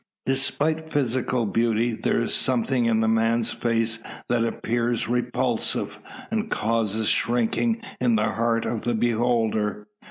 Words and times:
Despite 0.25 0.89
physical 0.91 1.45
beauty, 1.45 1.91
there 1.93 2.21
is 2.23 2.33
something 2.33 2.87
in 2.87 3.01
the 3.01 3.07
man's 3.07 3.51
face 3.51 3.99
that 4.29 4.43
appears 4.43 5.07
repulsive, 5.07 5.99
and 6.31 6.49
causes 6.49 7.07
shrinking 7.07 7.83
in 7.99 8.15
the 8.15 8.29
heart 8.31 8.65
of 8.65 8.81
the 8.81 8.95
beholder. 8.95 9.85